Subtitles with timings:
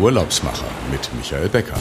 [0.00, 1.76] Urlaubsmacher mit Michael Becker.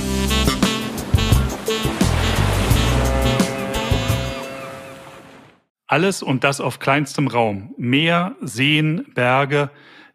[5.87, 7.73] Alles und das auf kleinstem Raum.
[7.77, 9.69] Meer, Seen, Berge,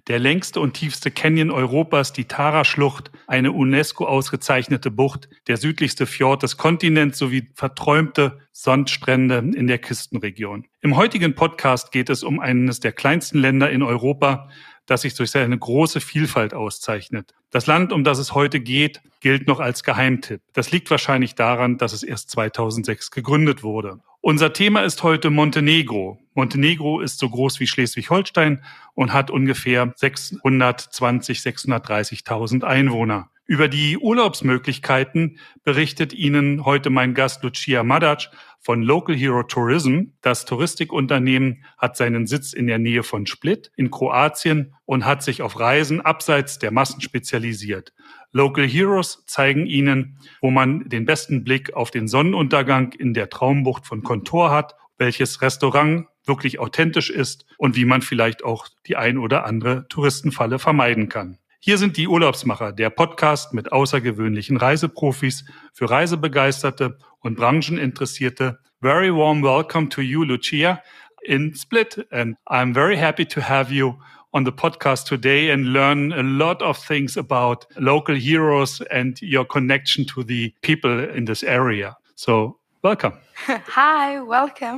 [0.06, 6.42] der längste und tiefste Canyon Europas, die Tara-Schlucht, eine UNESCO ausgezeichnete Bucht, der südlichste Fjord
[6.42, 10.66] des Kontinents sowie verträumte Sandstrände in der Küstenregion.
[10.82, 14.50] Im heutigen Podcast geht es um eines der kleinsten Länder in Europa,
[14.86, 17.34] das sich durch seine große Vielfalt auszeichnet.
[17.50, 20.42] Das Land, um das es heute geht, gilt noch als Geheimtipp.
[20.52, 24.00] Das liegt wahrscheinlich daran, dass es erst 2006 gegründet wurde.
[24.20, 26.18] Unser Thema ist heute Montenegro.
[26.34, 33.30] Montenegro ist so groß wie Schleswig-Holstein und hat ungefähr 620, 630.000 Einwohner.
[33.46, 40.12] Über die Urlaubsmöglichkeiten berichtet Ihnen heute mein Gast Lucia Madac von Local Hero Tourism.
[40.22, 45.42] Das Touristikunternehmen hat seinen Sitz in der Nähe von Split in Kroatien und hat sich
[45.42, 47.92] auf Reisen abseits der Massen spezialisiert.
[48.32, 53.86] Local Heroes zeigen Ihnen, wo man den besten Blick auf den Sonnenuntergang in der Traumbucht
[53.86, 59.18] von Kontor hat, welches Restaurant wirklich authentisch ist und wie man vielleicht auch die ein
[59.18, 61.38] oder andere Touristenfalle vermeiden kann.
[61.66, 68.58] Hier sind die Urlaubsmacher, der Podcast mit außergewöhnlichen Reiseprofis für Reisebegeisterte und Brancheninteressierte.
[68.82, 70.82] Very warm welcome to you, Lucia,
[71.22, 72.06] in Split.
[72.10, 73.94] And I'm very happy to have you
[74.34, 79.46] on the podcast today and learn a lot of things about local heroes and your
[79.46, 81.96] connection to the people in this area.
[82.14, 83.14] So welcome.
[83.46, 84.76] Hi, welcome.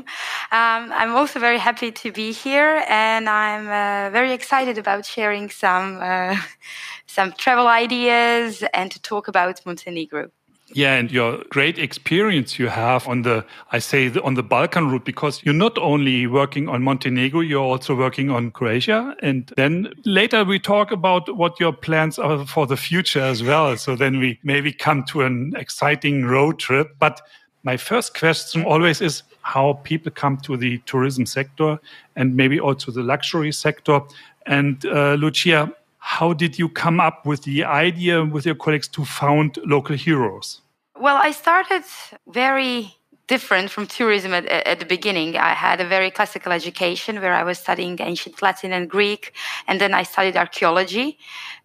[0.52, 5.50] Um, I'm also very happy to be here, and I'm uh, very excited about sharing
[5.50, 6.36] some uh,
[7.06, 10.30] some travel ideas and to talk about Montenegro.
[10.72, 14.90] Yeah, and your great experience you have on the, I say, the, on the Balkan
[14.90, 19.14] route, because you're not only working on Montenegro, you're also working on Croatia.
[19.22, 23.76] And then later we talk about what your plans are for the future as well.
[23.76, 26.96] So then we maybe come to an exciting road trip.
[26.98, 27.20] But
[27.66, 31.78] my first question always is how people come to the tourism sector
[32.14, 34.00] and maybe also the luxury sector.
[34.46, 39.04] And uh, Lucija, how did you come up with the idea with your colleagues to
[39.04, 40.62] found local heroes?
[41.06, 41.82] Well, I started
[42.28, 42.94] very
[43.26, 45.36] different from tourism at, at, the beginning.
[45.36, 49.32] I had a very classical education where I was studying ancient Latin and Greek,
[49.66, 51.18] and then I studied archaeology.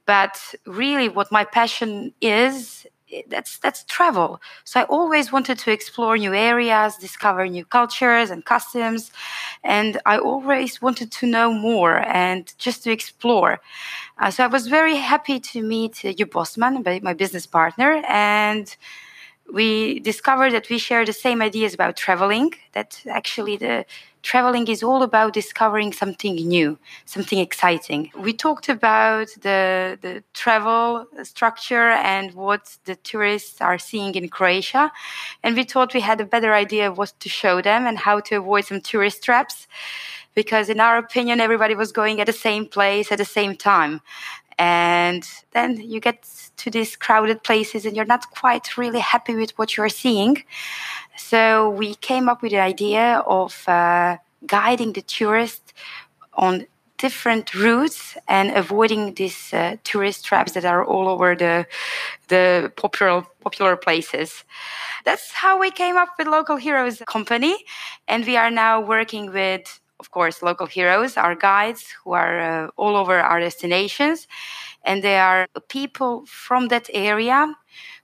[0.07, 2.88] But really, what my passion is
[3.29, 4.41] that's that's travel.
[4.63, 9.11] So I always wanted to explore new areas, discover new cultures and customs,
[9.63, 13.61] and I always wanted to know more and just to explore.
[14.17, 18.75] Uh, so I was very happy to meet uh, Bosman, my business partner, and
[19.51, 22.53] we discovered that we share the same ideas about traveling.
[22.73, 23.85] That actually the
[24.24, 28.12] traveling is all about discovering something new, something exciting.
[28.18, 34.92] We talked about the, the travel structure and what the tourists are seeing in Croatia.
[35.44, 38.20] And we thought we had a better idea of what to show them and how
[38.22, 39.68] to avoid some tourist traps.
[40.34, 44.00] Because, in our opinion, everybody was going at the same place at the same time.
[44.58, 49.52] And then you get to these crowded places and you're not quite really happy with
[49.58, 50.44] what you're seeing.
[51.30, 55.74] So we came up with the idea of uh, guiding the tourists
[56.34, 56.66] on
[56.98, 61.66] different routes and avoiding these uh, tourist traps that are all over the
[62.28, 64.44] the popular popular places.
[65.06, 67.56] That's how we came up with Local Heroes Company,
[68.08, 69.66] and we are now working with,
[70.00, 74.28] of course, local heroes, our guides who are uh, all over our destinations,
[74.84, 77.40] and they are people from that area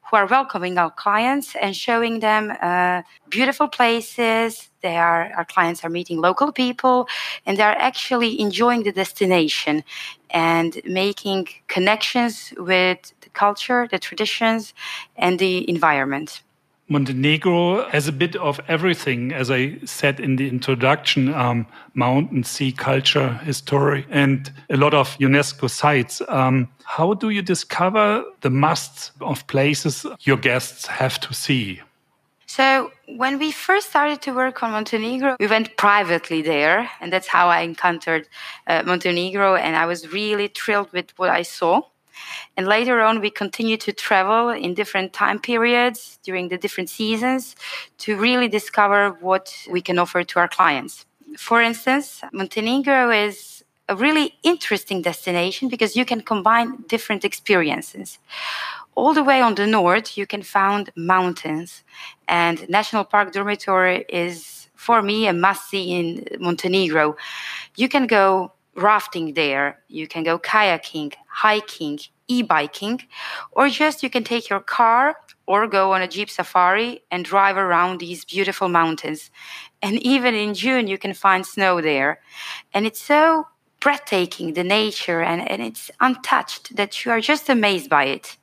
[0.10, 4.70] who are welcoming our clients and showing them uh, beautiful places.
[4.82, 7.08] They are our clients are meeting local people,
[7.46, 9.84] and they are actually enjoying the destination
[10.30, 14.74] and making connections with the culture, the traditions,
[15.18, 16.44] and the environment.
[16.90, 22.72] Montenegro has a bit of everything, as I said in the introduction um, mountain, sea,
[22.72, 26.22] culture, history, and a lot of UNESCO sites.
[26.30, 31.82] Um, how do you discover the musts of places your guests have to see?
[32.46, 37.28] So, when we first started to work on Montenegro, we went privately there, and that's
[37.28, 38.30] how I encountered
[38.66, 41.82] uh, Montenegro, and I was really thrilled with what I saw.
[42.56, 47.56] And later on, we continue to travel in different time periods during the different seasons
[48.00, 51.06] to really discover what we can offer to our clients.
[51.38, 58.20] For instance, Montenegro is a really interesting destination because you can combine different experiences.
[58.96, 61.84] All the way on the north, you can find mountains,
[62.28, 67.16] and National Park Durmitor is for me a must see in Montenegro.
[67.76, 73.02] You can go rafting there, you can go kayaking, hiking, e biking,
[73.52, 75.16] or just you can take your car
[75.48, 79.32] or go on a Jeep safari and drive around these beautiful mountains.
[79.82, 82.20] And even in June, you can find snow there.
[82.74, 83.48] And it's so
[83.80, 88.38] breathtaking, the nature, and, and it's untouched that you are just amazed by it.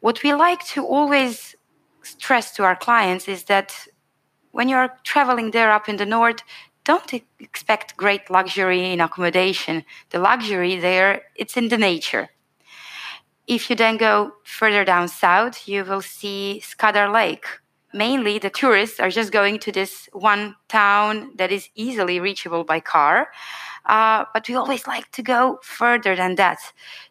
[0.00, 1.54] What we like to always
[2.02, 3.86] stress to our clients is that
[4.52, 6.42] when you're traveling there up in the north,
[6.86, 9.84] don't expect great luxury in accommodation.
[10.10, 12.30] The luxury there, it's in the nature.
[13.46, 17.46] If you then go further down south, you will see Skadar Lake.
[17.92, 22.80] Mainly, the tourists are just going to this one town that is easily reachable by
[22.80, 23.28] car.
[23.86, 26.58] Uh, but we always like to go further than that.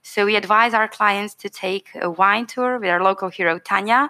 [0.01, 4.09] So we advise our clients to take a wine tour with our local hero, Tanya,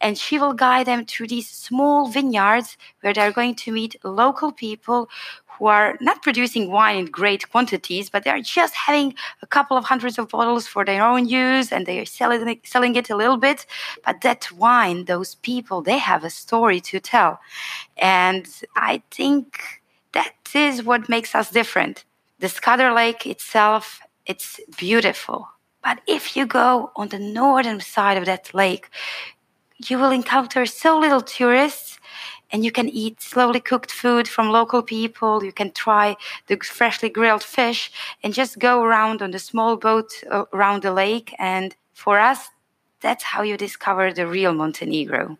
[0.00, 4.52] and she will guide them through these small vineyards where they're going to meet local
[4.52, 5.08] people
[5.58, 9.84] who are not producing wine in great quantities, but they're just having a couple of
[9.84, 13.66] hundreds of bottles for their own use and they're selling, selling it a little bit.
[14.04, 17.40] But that wine, those people, they have a story to tell.
[17.96, 19.82] And I think
[20.14, 22.04] that is what makes us different.
[22.38, 25.48] The Skadar Lake itself, it's beautiful.
[25.82, 28.88] But if you go on the northern side of that lake,
[29.88, 31.98] you will encounter so little tourists
[32.50, 35.44] and you can eat slowly cooked food from local people.
[35.44, 36.16] You can try
[36.46, 37.90] the freshly grilled fish
[38.22, 41.34] and just go around on the small boat uh, around the lake.
[41.38, 42.50] And for us,
[43.00, 45.36] that's how you discover the real Montenegro.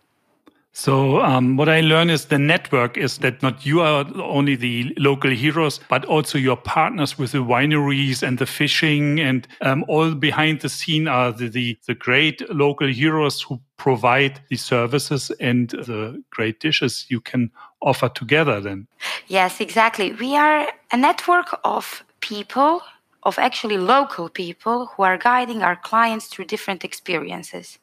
[0.76, 4.92] So um, what I learned is the network is that not you are only the
[4.98, 10.14] local heroes, but also your partners with the wineries and the fishing and um, all
[10.16, 15.70] behind the scene are the, the, the great local heroes who provide the services and
[15.70, 18.88] the great dishes you can offer together then.
[19.28, 20.12] Yes, exactly.
[20.12, 22.82] We are a network of people
[23.22, 27.78] of actually local people who are guiding our clients through different experiences.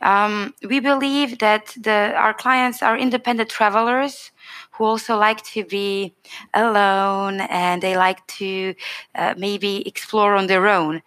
[0.00, 4.30] Um, we believe that the, our clients are independent travelers
[4.72, 6.14] who also like to be
[6.54, 8.74] alone and they like to
[9.14, 11.02] uh, maybe explore on their own.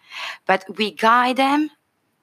[0.46, 1.70] But we guide them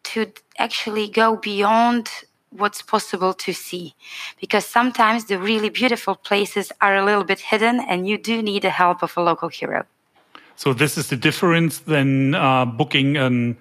[0.03, 2.09] to actually go beyond
[2.51, 3.93] what's possible to see
[4.39, 8.63] because sometimes the really beautiful places are a little bit hidden and you do need
[8.63, 9.85] the help of a local hero.
[10.55, 13.57] So, this is the difference than uh, booking an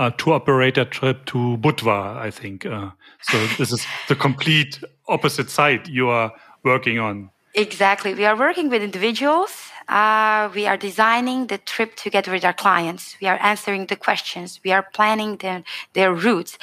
[0.00, 2.64] uh, tour operator trip to Budva, I think.
[2.64, 6.32] Uh, so this is the complete opposite side you are
[6.64, 7.30] working on.
[7.54, 8.14] Exactly.
[8.14, 9.52] We are working with individuals.
[9.88, 13.16] Uh, we are designing the trip together with our clients.
[13.20, 14.60] We are answering the questions.
[14.64, 16.56] We are planning their, their routes.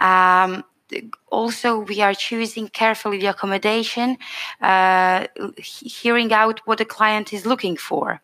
[0.00, 0.62] Um,
[1.32, 4.18] also, we are choosing carefully the accommodation,
[4.60, 8.20] uh, hearing out what the client is looking for.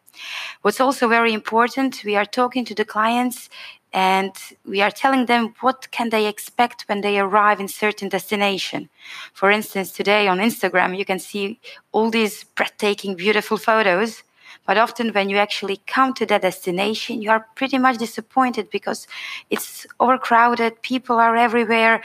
[0.61, 3.49] What's also very important, we are talking to the clients
[3.93, 4.33] and
[4.65, 8.89] we are telling them what can they expect when they arrive in certain destination
[9.33, 11.59] for instance today on instagram you can see
[11.93, 14.23] all these breathtaking beautiful photos
[14.67, 19.07] but often when you actually come to that destination you are pretty much disappointed because
[19.51, 22.03] it's overcrowded people are everywhere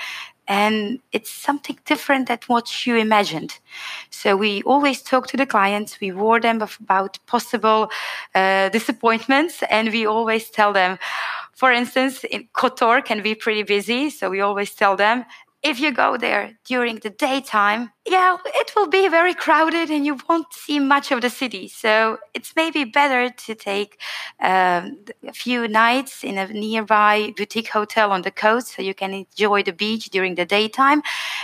[0.47, 3.59] and it's something different than what you imagined.
[4.09, 7.91] So we always talk to the clients, we warn them about possible
[8.33, 10.97] uh, disappointments, and we always tell them,
[11.57, 14.11] for instance, in Kotor can be pretty busy.
[14.11, 15.25] So we always tell them
[15.63, 20.17] if you go there during the daytime, yeah, it will be very crowded and you
[20.29, 21.67] won't see much of the city.
[21.67, 23.99] So it's maybe better to take
[24.39, 29.13] um, a few nights in a nearby boutique hotel on the coast so you can
[29.13, 31.01] enjoy the beach during the daytime.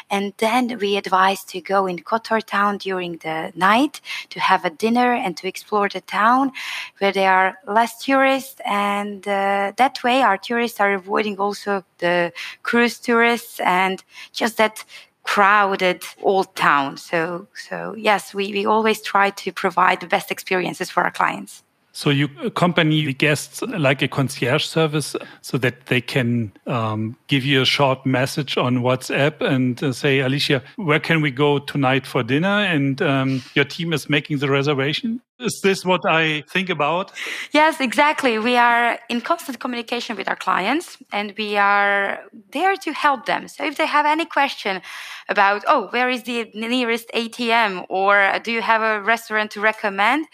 [0.10, 4.70] And then we advise to go in Kotor town during the night to have a
[4.70, 6.52] dinner and to explore the town
[7.00, 8.62] where there are less tourists.
[8.66, 14.84] And uh, that way, our tourists are avoiding also the cruise tourists and just that
[15.24, 16.98] crowded old town.
[16.98, 21.64] So, so yes, we, we always try to provide the best experiences for our clients.
[21.96, 27.46] So you accompany the guests like a concierge service so that they can um, give
[27.46, 32.08] you a short message on WhatsApp and uh, say, Alicia, where can we go tonight
[32.08, 32.48] for dinner?
[32.48, 35.22] And um, your team is making the reservation.
[35.44, 37.12] Is this what I think about?
[37.52, 38.40] Yes, exactly.
[38.40, 42.20] We are in constant communication with our clients and we are
[42.52, 43.48] there to help them.
[43.50, 44.82] So if they have any question
[45.28, 50.28] about, oh, where is the nearest ATM or do you have a restaurant to recommend,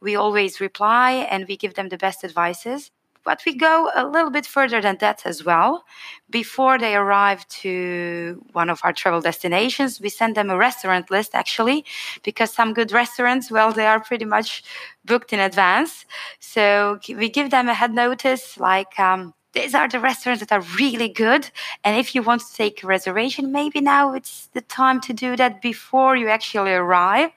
[0.00, 2.90] we always reply and we give them the best advices
[3.26, 5.84] but we go a little bit further than that as well.
[6.30, 11.34] Before they arrive to one of our travel destinations, we send them a restaurant list
[11.34, 11.84] actually,
[12.22, 14.62] because some good restaurants, well, they are pretty much
[15.04, 16.06] booked in advance.
[16.38, 20.64] So we give them a head notice like, um, these are the restaurants that are
[20.78, 21.50] really good.
[21.82, 25.34] And if you want to take a reservation, maybe now it's the time to do
[25.36, 27.30] that before you actually arrive.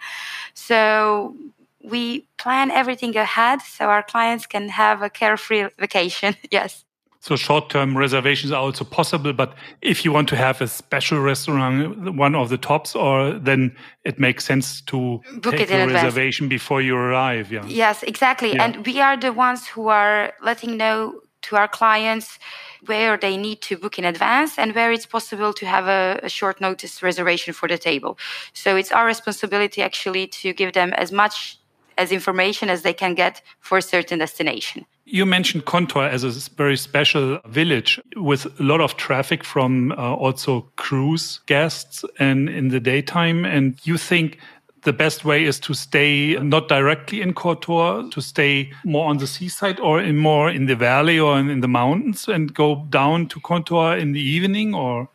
[0.54, 1.36] So
[1.84, 6.36] we plan everything ahead so our clients can have a carefree vacation.
[6.52, 6.86] yes.
[7.22, 12.16] So short-term reservations are also possible, but if you want to have a special restaurant,
[12.16, 16.82] one of the tops, or then it makes sense to Book take a reservation before
[16.82, 17.52] you arrive.
[17.52, 17.66] Yeah.
[17.68, 18.54] Yes, exactly.
[18.54, 18.64] Yeah.
[18.64, 22.40] And we are the ones who are letting know to our clients
[22.86, 26.30] where they need to book in advance and where it's possible to have a, a,
[26.30, 28.18] short notice reservation for the table.
[28.54, 31.59] So it's our responsibility actually to give them as much
[32.00, 34.86] as information as they can get for a certain destination.
[35.06, 39.96] You mentioned Kotor as a very special village with a lot of traffic from uh,
[39.96, 43.44] also cruise guests and in the daytime.
[43.44, 44.38] And you think
[44.84, 49.28] the best way is to stay not directly in Kotor, to stay more on the
[49.28, 53.28] seaside or in more in the valley or in, in the mountains and go down
[53.28, 55.10] to Kotor in the evening or?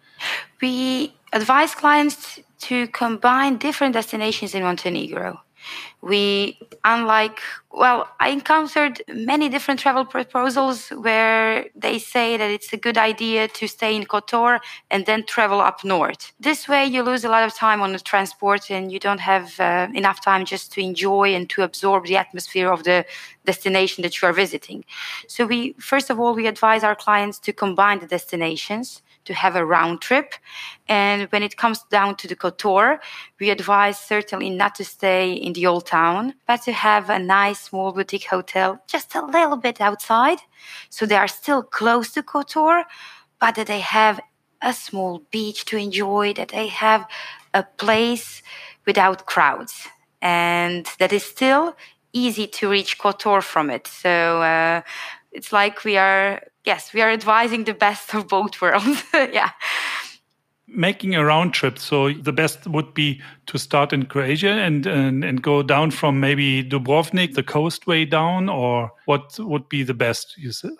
[0.60, 5.40] We advise clients to combine different destinations in Montenegro
[6.00, 7.40] we unlike
[7.72, 13.48] well i encountered many different travel proposals where they say that it's a good idea
[13.48, 16.32] to stay in kotor and then travel up north.
[16.40, 19.58] This way you lose a lot of time on the transport and you don't have
[19.58, 23.04] uh, enough time just to enjoy and to absorb the atmosphere of the
[23.44, 24.84] destination that you are visiting.
[25.28, 29.56] So we first of all we advise our clients to combine the destinations to have
[29.56, 30.34] a round trip.
[30.88, 32.98] And when it comes down to the Kotor,
[33.40, 37.60] we advise certainly not to stay in the old town, but to have a nice
[37.60, 40.38] small boutique hotel just a little bit outside.
[40.90, 42.84] So they are still close to Kotor,
[43.40, 44.20] but that they have
[44.62, 47.06] a small beach to enjoy, that they have
[47.52, 48.42] a place
[48.86, 49.86] without crowds.
[50.20, 51.76] And that is still
[52.14, 53.86] easy to reach Kotor from it.
[53.86, 54.82] So uh,
[55.34, 59.02] it's like we are yes, we are advising the best of both worlds.
[59.14, 59.50] yeah.
[60.66, 61.78] Making a round trip.
[61.78, 66.18] So the best would be to start in Croatia and, and, and go down from
[66.20, 70.72] maybe Dubrovnik, the coast way down, or what would be the best, you said?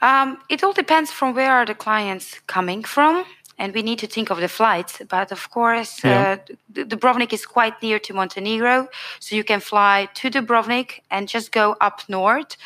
[0.00, 3.24] Um, it all depends from where are the clients coming from
[3.58, 5.00] and we need to think of the flights.
[5.08, 6.36] But of course, yeah.
[6.38, 8.88] uh, Dubrovnik is quite near to Montenegro,
[9.20, 12.56] so you can fly to Dubrovnik and just go up north.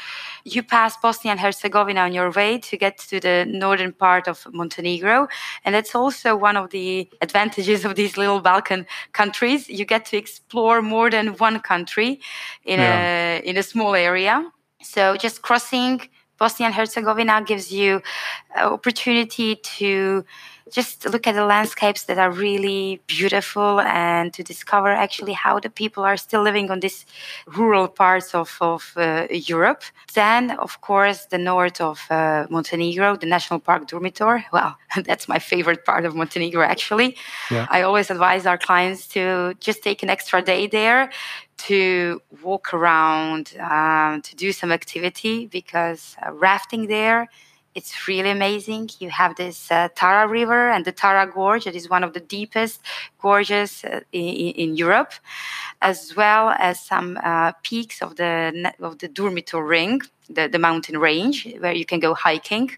[0.44, 4.46] You pass Bosnia and Herzegovina on your way to get to the northern part of
[4.52, 5.28] Montenegro,
[5.64, 9.68] and that's also one of the advantages of these little Balkan countries.
[9.68, 12.20] You get to explore more than one country
[12.64, 13.38] in yeah.
[13.38, 14.50] a in a small area.
[14.82, 18.02] So just crossing Bosnia and Herzegovina gives you
[18.56, 20.24] opportunity to
[20.72, 25.70] just look at the landscapes that are really beautiful and to discover actually how the
[25.70, 27.06] people are still living on these
[27.46, 29.84] rural parts of, of uh, Europe.
[30.14, 34.44] Then, of course, the north of uh, Montenegro, the National Park Durmitor.
[34.52, 37.16] Well, that's my favorite part of Montenegro, actually.
[37.50, 37.66] Yeah.
[37.70, 41.10] I always advise our clients to just take an extra day there
[41.58, 47.28] to walk around, um, to do some activity because uh, rafting there
[47.76, 48.88] it's really amazing.
[48.98, 52.20] You have this uh, Tara River and the Tara Gorge, that is one of the
[52.20, 52.80] deepest
[53.20, 55.12] gorges uh, in, in, Europe,
[55.82, 60.98] as well as some uh, peaks of the of the Durmitor Ring, the, the mountain
[60.98, 62.70] range where you can go hiking.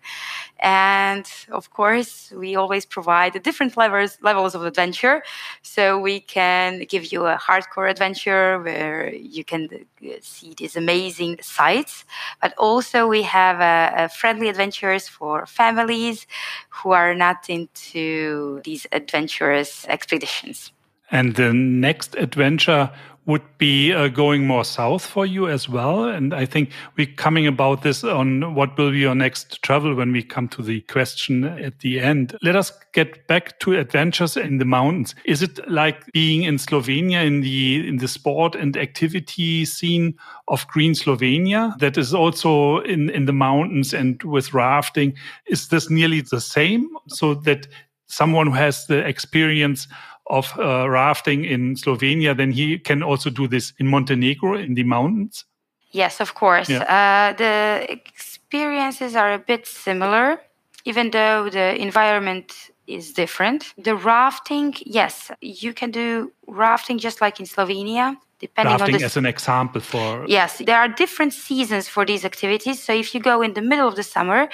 [0.61, 5.23] And of course, we always provide different levels, levels of adventure.
[5.63, 11.39] So we can give you a hardcore adventure where you can uh, see these amazing
[11.43, 12.05] sights,
[12.43, 16.27] but also we have a, a friendly adventures for families
[16.71, 20.73] who are not into these adventurous expeditions.
[21.11, 22.91] And the next adventure
[23.29, 26.05] would be uh, going more south for you as well.
[26.05, 30.13] And I think we're coming about this on what will be your next travel when
[30.13, 32.39] we come to the question at the end.
[32.43, 35.15] Let us get back to adventures in the mountains.
[35.27, 40.15] Is it like being in Slovenia in the in the sport and activity scene
[40.49, 45.13] of Green Slovenia that is also in in the mountains and with rafting?
[45.47, 46.89] Is this nearly the same?
[47.09, 47.69] So that
[48.07, 49.87] someone who has the experience
[50.31, 54.85] of uh, rafting in Slovenia, then he can also do this in Montenegro in the
[54.85, 55.45] mountains?
[55.91, 56.69] Yes, of course.
[56.69, 56.83] Yeah.
[56.83, 60.39] Uh, the experiences are a bit similar,
[60.85, 62.53] even though the environment
[62.87, 63.75] is different.
[63.77, 68.17] The rafting, yes, you can do rafting just like in Slovenia.
[68.41, 72.05] depending Rafting on the rafting as an example for Yes, there are different seasons for
[72.05, 72.83] these activities.
[72.83, 74.49] So if you go in the middle of the summer,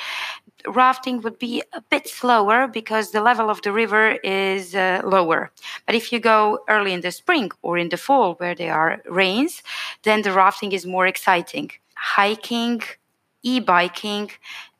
[0.66, 5.50] rafting would be a bit slower because the level of the river is uh, lower.
[5.86, 9.02] But if you go early in the spring or in the fall where there are
[9.06, 9.62] rains,
[10.02, 11.70] then the rafting is more exciting.
[11.96, 12.82] Hiking,
[13.42, 14.30] e-biking,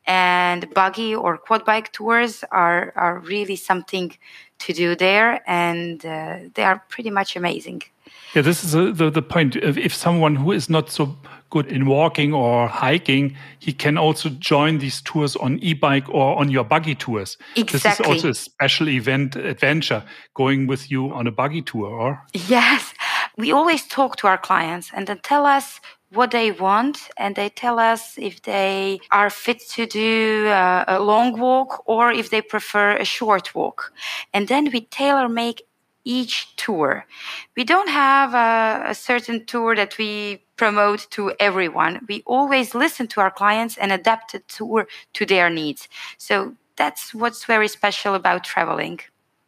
[0.07, 4.15] and buggy or quad bike tours are, are really something
[4.59, 7.81] to do there, and uh, they are pretty much amazing.
[8.33, 9.55] Yeah, this is a, the, the point.
[9.55, 11.17] If, if someone who is not so
[11.49, 16.49] good in walking or hiking, he can also join these tours on e-bike or on
[16.49, 17.37] your buggy tours.
[17.55, 17.89] Exactly.
[17.89, 20.03] This is also a special event adventure
[20.33, 22.21] going with you on a buggy tour, or?
[22.33, 22.93] Yes.
[23.37, 25.79] We always talk to our clients and then tell us
[26.11, 30.99] what they want and they tell us if they are fit to do uh, a
[30.99, 33.91] long walk or if they prefer a short walk.
[34.33, 35.63] And then we tailor make
[36.05, 37.05] each tour.
[37.57, 42.05] We don't have a, a, certain tour that we promote to everyone.
[42.07, 45.89] We always listen to our clients and adapt the tour to their needs.
[46.17, 48.99] So that's what's very special about traveling.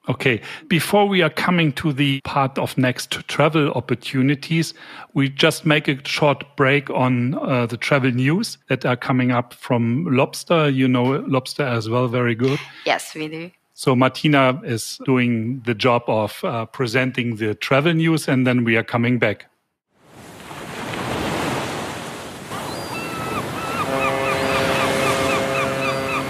[0.10, 4.74] Okay, before we are coming to the part of next travel opportunities,
[5.14, 9.54] we just make a short break on uh, the travel news that are coming up
[9.54, 10.70] from Lobster.
[10.70, 12.58] You know Lobster as well, very good.
[12.86, 13.52] Yes, we do.
[13.80, 18.76] So Martina is doing the job of uh, presenting the travel news, and then we
[18.76, 19.52] are coming back.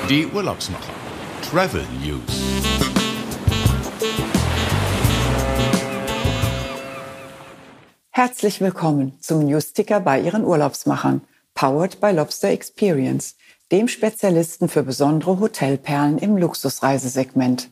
[0.10, 0.92] Die Urlaubsmacher.
[1.50, 2.20] Travel News.
[8.12, 11.22] Herzlich willkommen zum Newsticker bei Ihren Urlaubsmachern,
[11.56, 13.37] powered by Lobster Experience,
[13.71, 17.69] dem Spezialisten für besondere Hotelperlen im Luxusreisesegment.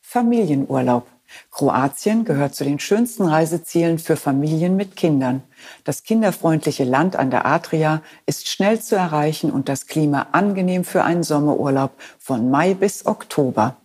[0.00, 1.06] Familienurlaub.
[1.50, 5.42] Kroatien gehört zu den schönsten Reisezielen für Familien mit Kindern.
[5.84, 11.02] Das kinderfreundliche Land an der Adria ist schnell zu erreichen und das Klima angenehm für
[11.02, 13.76] einen Sommerurlaub von Mai bis Oktober.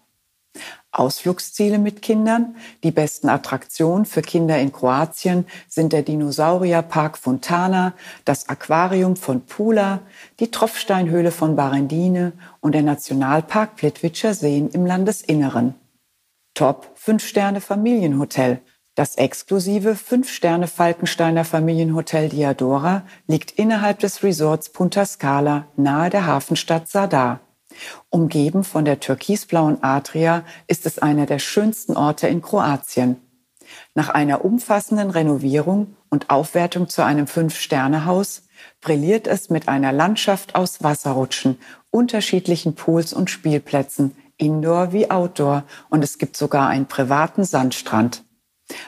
[0.91, 2.55] Ausflugsziele mit Kindern.
[2.83, 7.93] Die besten Attraktionen für Kinder in Kroatien sind der Dinosaurierpark Fontana,
[8.25, 9.99] das Aquarium von Pula,
[10.39, 15.75] die Tropfsteinhöhle von Barendine und der Nationalpark Plitvicer Seen im Landesinneren.
[16.53, 18.61] Top 5 Sterne Familienhotel.
[18.95, 26.25] Das exklusive 5 Sterne Falkensteiner Familienhotel Diadora liegt innerhalb des Resorts Punta Scala nahe der
[26.25, 27.39] Hafenstadt Sadar.
[28.09, 33.17] Umgeben von der türkisblauen Adria ist es einer der schönsten Orte in Kroatien.
[33.93, 38.43] Nach einer umfassenden Renovierung und Aufwertung zu einem Fünf-Sterne-Haus
[38.81, 41.57] brilliert es mit einer Landschaft aus Wasserrutschen,
[41.89, 48.23] unterschiedlichen Pools und Spielplätzen, Indoor wie Outdoor, und es gibt sogar einen privaten Sandstrand.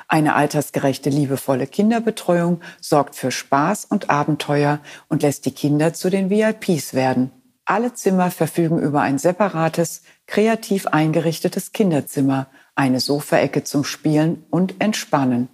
[0.08, 6.30] Eine altersgerechte, liebevolle Kinderbetreuung sorgt für Spaß und Abenteuer und lässt die Kinder zu den
[6.30, 7.32] VIPs werden.
[7.66, 15.48] Alle Zimmer verfügen über ein separates, kreativ eingerichtetes Kinderzimmer, eine Sofaecke zum Spielen und Entspannen.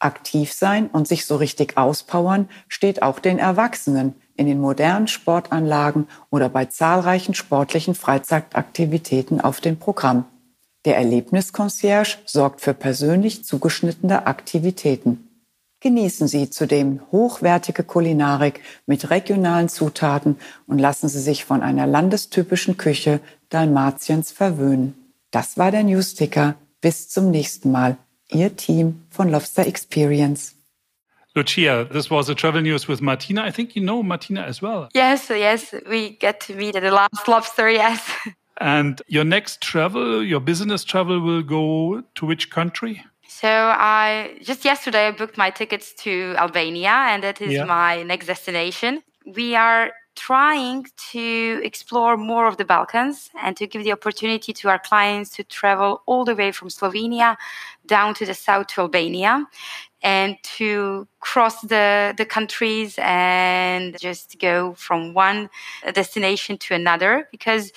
[0.00, 6.08] Aktiv sein und sich so richtig auspowern steht auch den Erwachsenen in den modernen Sportanlagen
[6.30, 10.24] oder bei zahlreichen sportlichen Freizeitaktivitäten auf dem Programm.
[10.84, 15.31] Der Erlebnisconcierge sorgt für persönlich zugeschnittene Aktivitäten.
[15.82, 22.76] Genießen Sie zudem hochwertige Kulinarik mit regionalen Zutaten und lassen Sie sich von einer landestypischen
[22.76, 23.18] Küche
[23.48, 24.94] Dalmatiens verwöhnen.
[25.32, 26.54] Das war der Newsticker.
[26.80, 27.96] Bis zum nächsten Mal.
[28.30, 30.54] Ihr Team von Lobster Experience.
[31.34, 33.44] Lucia, this was a travel news with Martina.
[33.44, 34.88] I think you know Martina as well.
[34.94, 37.98] Yes, yes, we get to meet at the last lobster, yes.
[38.60, 43.02] And your next travel, your business travel, will go to which country?
[43.40, 47.64] So I just yesterday I booked my tickets to Albania, and that is Yeah.
[47.64, 49.02] my next destination.
[49.24, 51.26] We are trying to
[51.64, 56.02] explore more of the Balkans and to give the opportunity to our clients to travel
[56.06, 57.36] all the way from Slovenia
[57.86, 59.46] down to the south to Albania
[60.02, 65.48] and to cross the, the countries and just go from one
[65.94, 67.72] destination to another because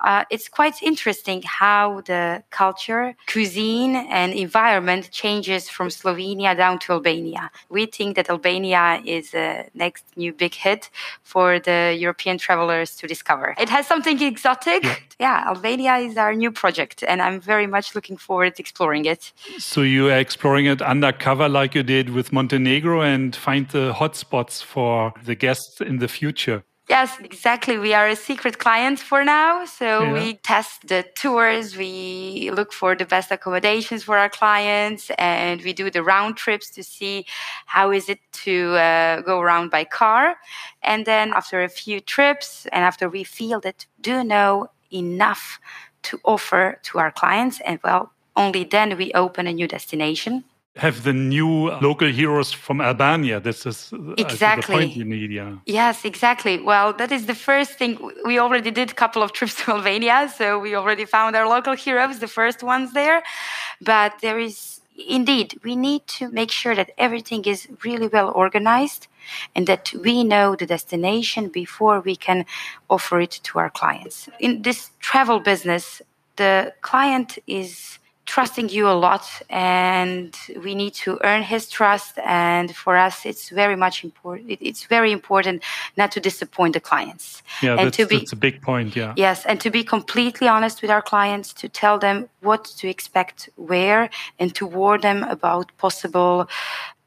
[0.00, 6.92] uh, it's quite interesting how the culture, cuisine, and environment changes from Slovenia down to
[6.92, 7.50] Albania.
[7.68, 10.90] We think that Albania is a next new big hit
[11.22, 13.54] for the European travelers to discover.
[13.58, 14.84] It has something exotic.
[15.20, 15.44] Yeah.
[15.46, 19.32] Albania is our new project, and I'm very much looking forward to exploring it.
[19.58, 24.62] So you are exploring it undercover like you did with Montenegro and find the hotspots
[24.62, 26.64] for the guests in the future.
[26.86, 27.78] Yes, exactly.
[27.78, 29.64] We are a secret client for now.
[29.64, 30.12] So yeah.
[30.12, 35.72] we test the tours, we look for the best accommodations for our clients, and we
[35.72, 37.24] do the round trips to see
[37.64, 40.36] how is it to uh, go around by car.
[40.82, 45.58] And then after a few trips, and after we feel that do know enough
[46.02, 50.44] to offer to our clients, and well, only then we open a new destination
[50.76, 53.38] have the new local heroes from Albania.
[53.38, 55.56] This is exactly the point you need, yeah.
[55.66, 56.60] Yes, exactly.
[56.60, 57.98] Well, that is the first thing.
[58.24, 61.74] We already did a couple of trips to Albania, so we already found our local
[61.74, 63.22] heroes, the first ones there.
[63.80, 69.08] But there is indeed, we need to make sure that everything is really well organized
[69.54, 72.44] and that we know the destination before we can
[72.88, 74.28] offer it to our clients.
[74.38, 76.02] In this travel business,
[76.36, 82.74] the client is trusting you a lot and we need to earn his trust and
[82.74, 85.62] for us it's very much important it's very important
[85.96, 87.42] not to disappoint the clients.
[87.62, 89.12] Yeah and that's, to be, that's a big point yeah.
[89.16, 93.48] Yes and to be completely honest with our clients to tell them what to expect
[93.56, 94.08] where
[94.38, 96.48] and to warn them about possible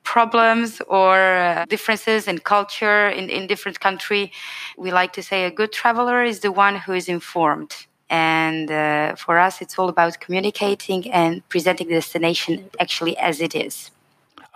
[0.03, 4.31] problems or uh, differences in culture in, in different country.
[4.77, 9.15] We like to say a good traveler is the one who is informed and uh,
[9.15, 13.91] for us, it's all about communicating and presenting the destination actually as it is.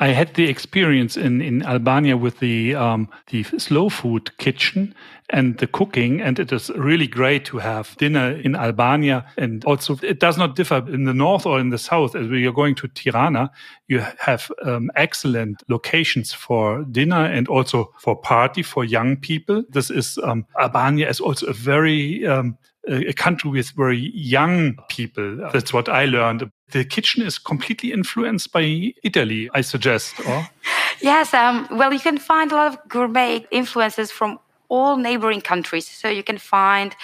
[0.02, 4.96] I had the experience in, in Albania with the um, the slow food kitchen
[5.30, 9.24] and the cooking, and it is really great to have dinner in Albania.
[9.38, 12.16] And also, it does not differ in the north or in the south.
[12.16, 13.52] As we are going to Tirana,
[13.88, 19.64] you have um, excellent locations for dinner and also for party for young people.
[19.70, 22.58] This is um, Albania is also a very um,
[22.88, 25.50] a country with very young people.
[25.54, 26.50] That's what I learned.
[26.72, 30.16] The kitchen is completely influenced by Italy, I suggest.
[30.28, 30.50] Or?
[31.02, 34.40] yes, um, well, you can find a lot of gourmet influences from
[34.72, 35.88] all neighboring countries.
[35.88, 36.96] So you can find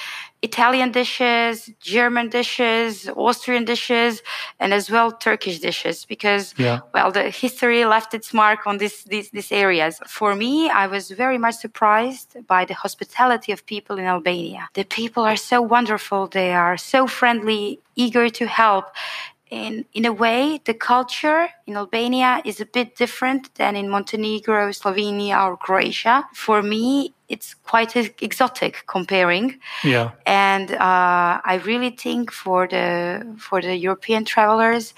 [0.41, 4.21] Italian dishes, German dishes, Austrian dishes,
[4.59, 6.79] and as well Turkish dishes because yeah.
[6.93, 9.93] well the history left its mark on this, these these areas.
[10.07, 14.63] For me, I was very much surprised by the hospitality of people in Albania.
[14.79, 17.63] The people are so wonderful, they are so friendly,
[17.95, 18.85] eager to help,
[19.49, 24.71] in in a way the culture in Albania is a bit different than in Montenegro,
[24.71, 26.25] Slovenia or Croatia.
[26.33, 29.59] For me, it's quite exotic comparing.
[29.83, 30.11] Yeah.
[30.25, 34.93] And uh, I really think for the for the European travelers,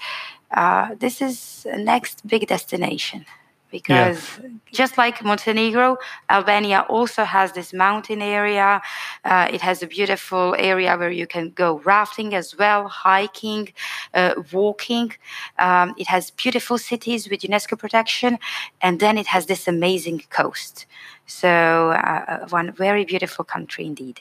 [0.52, 3.24] uh, this is the next big destination
[3.70, 4.48] because yeah.
[4.72, 8.80] just like Montenegro, Albania also has this mountain area.
[9.24, 13.72] Uh, it has a beautiful area where you can go rafting as well, hiking,
[14.14, 15.12] uh, walking.
[15.58, 18.38] Um, it has beautiful cities with UNESCO protection,
[18.80, 20.86] and then it has this amazing coast.
[21.26, 24.20] So, uh, one very beautiful country indeed.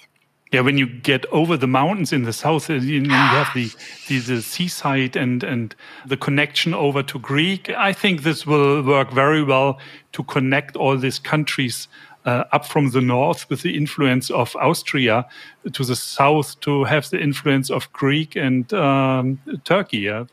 [0.52, 3.72] Yeah, when you get over the mountains in the south, uh, you, have the,
[4.08, 5.76] the, the seaside and and
[6.08, 7.70] the connection over to Greek.
[7.70, 9.78] I think this will work very well
[10.14, 11.88] to connect all these countries
[12.26, 15.28] uh, up from the north with the influence of Austria
[15.72, 20.00] to the south to have the influence of Greek and um, Turkey.
[20.00, 20.26] Yeah?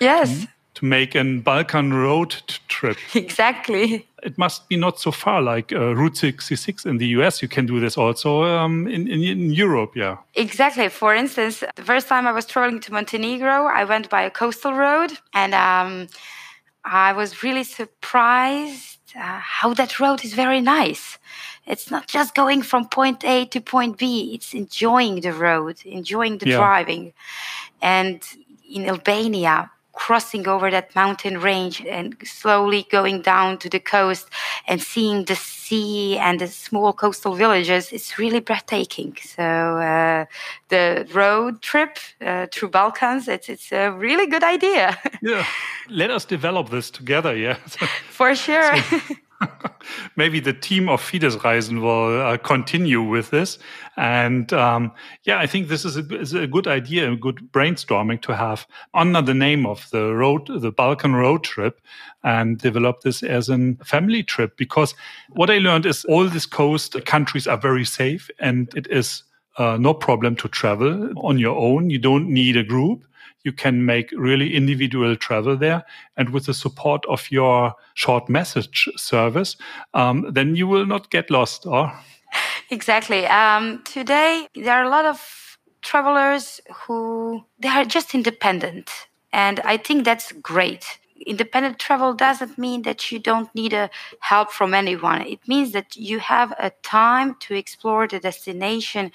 [0.00, 2.30] Yes to make a Balkan road
[2.68, 2.96] trip.
[3.14, 4.08] Exactly.
[4.22, 7.42] It must be not so far like uh, Route 66 in the US.
[7.42, 10.18] You can do this also um, in, in, in, Europe, yeah.
[10.34, 10.88] Exactly.
[10.88, 14.74] For instance, the first time I was traveling to Montenegro, I went by a coastal
[14.74, 16.08] road and um,
[16.84, 21.18] I was really surprised uh, how that road is very nice.
[21.66, 26.38] It's not just going from point A to point B, it's enjoying the road, enjoying
[26.38, 26.56] the yeah.
[26.56, 27.12] driving.
[27.80, 28.22] And
[28.68, 34.28] in Albania, crossing over that mountain range and slowly going down to the coast
[34.66, 39.16] and seeing the sea and the small coastal villages it's really breathtaking.
[39.22, 40.24] So uh,
[40.68, 44.98] the road trip uh, through balkans it's it's a really good idea.
[45.24, 45.46] Yeah.
[45.88, 47.54] Let us develop this together yeah.
[48.10, 48.76] For sure.
[48.76, 48.98] So
[50.16, 53.58] maybe the team of Fides-Reisen will uh, continue with this.
[53.96, 54.92] And um,
[55.24, 58.66] yeah, I think this is a, is a, good idea, a good brainstorming to have
[58.94, 61.80] under the name of the road, the Balkan road trip,
[62.24, 64.56] and develop this as a family trip.
[64.56, 64.94] Because
[65.30, 69.22] what I learned is all these coast countries are very safe, and it is
[69.58, 71.90] uh, no problem to travel on your own.
[71.90, 73.04] You don't need a group
[73.44, 75.84] you can make really individual travel there.
[76.16, 79.56] And with the support of your short message service,
[79.94, 81.66] um, then you will not get lost.
[81.66, 81.92] Or
[82.70, 83.26] exactly.
[83.26, 88.90] Um, today there are a lot of travelers who they are just independent,
[89.32, 90.84] and I think that's great.
[91.26, 95.22] independent travel doesn't mean that you don't need a help from anyone.
[95.22, 99.12] It means that you have a time to explore the destination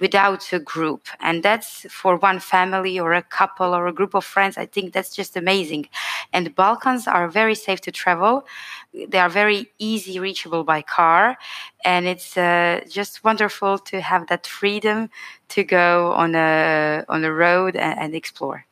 [0.00, 1.06] without a group.
[1.20, 4.58] And that's for one family or a couple or a group of friends.
[4.58, 5.88] I think that's just amazing.
[6.32, 8.46] And the Balkans are very safe to travel.
[8.92, 11.36] They are very easy reachable by car.
[11.84, 15.10] And it's uh, just wonderful to have that freedom
[15.50, 18.66] to go on a, on a road and, and explore.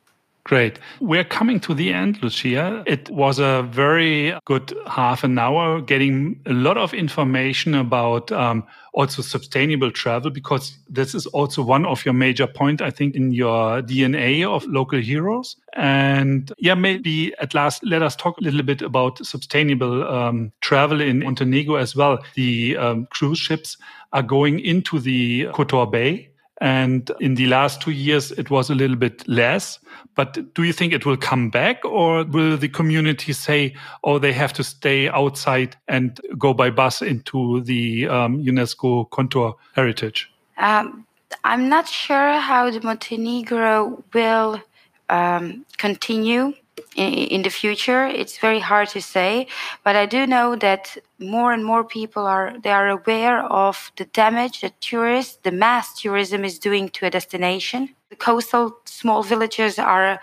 [0.45, 0.77] Great.
[0.99, 2.83] We're coming to the end, Lucija.
[2.85, 8.65] It was a very good half an hour getting a lot of information about um,
[8.93, 13.31] also sustainable travel, because this is also one of your major points, I think, in
[13.31, 15.55] your DNA of local heroes.
[15.77, 20.99] And yeah, maybe at last, let us talk a little bit about sustainable um, travel
[20.99, 22.19] in Montenegro as well.
[22.35, 23.77] The um, cruise ships
[24.11, 28.75] are going into the Kotor Bay and in the last two years, it was a
[28.75, 29.79] little bit less.
[30.15, 34.31] But do you think it will come back or will the community say, oh, they
[34.33, 40.31] have to stay outside and go by bus into the um, UNESCO Kotor heritage?
[40.57, 41.05] Um,
[41.43, 44.61] I'm not sure how the Montenegro will
[45.09, 46.53] um, continue
[46.95, 48.05] in, the future.
[48.05, 49.47] It's very hard to say,
[49.83, 54.05] but I do know that more and more people are they are aware of the
[54.05, 57.89] damage that tourists, the mass tourism, is doing to a destination.
[58.09, 60.19] The coastal small villages are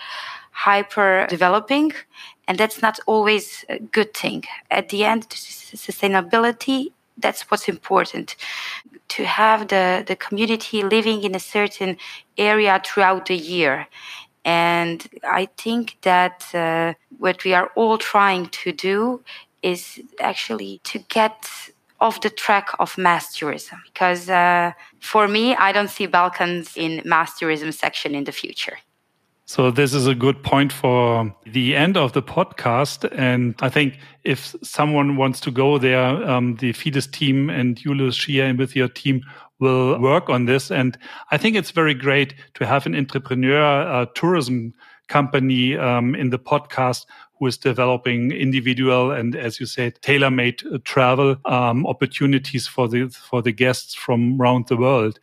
[0.50, 1.92] hyper developing,
[2.46, 4.44] and that's not always a good thing.
[4.70, 8.34] At the end, sustainability that's what's important
[9.08, 11.98] to have the, the community living in a certain
[12.38, 13.86] area throughout the year
[14.44, 19.22] and I think that uh, what we are all trying to do
[19.62, 21.48] is actually to get
[22.00, 23.82] off the track of mass tourism.
[23.92, 28.78] Because uh, for me, I don't see Balkans in mass tourism section in the future.
[29.44, 33.10] So this is a good point for the end of the podcast.
[33.18, 36.00] And I think if someone wants to go there,
[36.30, 39.22] um, the Fides team and Julius Shia with your team
[39.60, 40.70] will work on this.
[40.70, 40.98] And
[41.30, 44.72] I think it's very great to have an entrepreneur uh, tourism
[45.08, 47.06] company um, in the podcast
[47.38, 53.08] who is developing individual and, as you said, tailor-made uh, travel um, opportunities for the
[53.08, 55.18] for the guests from around the world.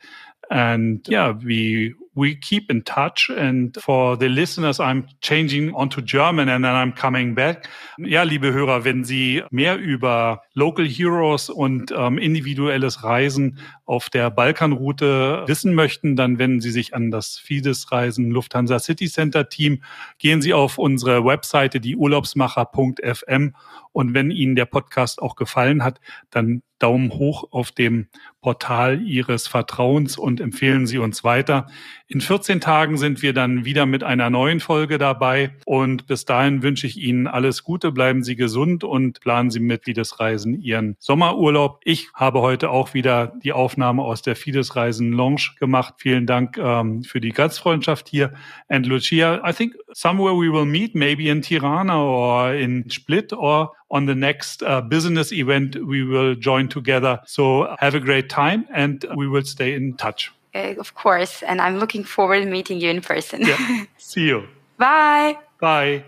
[0.49, 3.29] And yeah, we we keep in touch.
[3.29, 7.69] And for the listeners, I'm changing onto German and then I'm coming back.
[7.99, 14.31] Ja, liebe Hörer, wenn Sie mehr über Local Heroes und ähm, individuelles Reisen auf der
[14.31, 19.83] Balkanroute wissen möchten, dann wenden Sie sich an das Fides Reisen Lufthansa City Center Team.
[20.17, 23.53] Gehen Sie auf unsere Webseite, die urlaubsmacher.fm.
[23.91, 25.99] Und wenn Ihnen der Podcast auch gefallen hat,
[26.31, 28.07] dann Daumen hoch auf dem
[28.41, 31.67] Portal Ihres Vertrauens und empfehlen Sie uns weiter.
[32.07, 35.51] In 14 Tagen sind wir dann wieder mit einer neuen Folge dabei.
[35.65, 39.83] Und bis dahin wünsche ich Ihnen alles Gute, bleiben Sie gesund und planen Sie mit
[39.83, 41.81] Fides Reisen Ihren Sommerurlaub.
[41.83, 45.95] Ich habe heute auch wieder die Aufnahme aus der Fides Reisen Lounge gemacht.
[45.97, 48.33] Vielen Dank ähm, für die Gastfreundschaft hier.
[48.69, 53.73] And Lucia, I think somewhere we will meet, maybe in Tirana or in Split or
[53.89, 57.19] on the next uh, business event we will join together.
[57.25, 60.31] So have a great time and we will stay in touch.
[60.53, 61.43] Uh, of course.
[61.43, 63.41] And I'm looking forward to meeting you in person.
[63.41, 63.85] Yeah.
[63.97, 64.47] See you.
[64.77, 65.37] Bye.
[65.59, 66.03] Bye.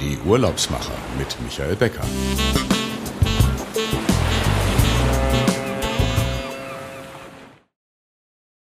[0.00, 2.04] Die Urlaubsmacher mit Michael Becker.